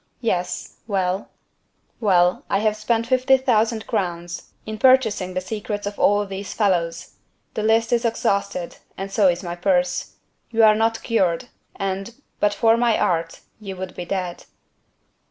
"Yes. 0.21 0.77
Well?" 0.87 1.29
"Well, 1.99 2.43
I 2.49 2.57
have 2.57 2.75
spent 2.75 3.05
fifty 3.05 3.37
thousand 3.37 3.85
crowns 3.85 4.49
in 4.65 4.79
purchasing 4.79 5.35
the 5.35 5.41
secrets 5.41 5.85
of 5.85 5.99
all 5.99 6.25
these 6.25 6.55
fellows: 6.55 7.17
the 7.53 7.61
list 7.61 7.93
is 7.93 8.03
exhausted, 8.03 8.77
and 8.97 9.11
so 9.11 9.27
is 9.27 9.43
my 9.43 9.55
purse. 9.55 10.13
You 10.49 10.63
are 10.63 10.73
not 10.73 11.03
cured: 11.03 11.49
and, 11.75 12.15
but 12.39 12.51
for 12.55 12.77
my 12.77 12.97
art, 12.97 13.41
you 13.59 13.75
would 13.75 13.93
be 13.95 14.05
dead." 14.05 14.45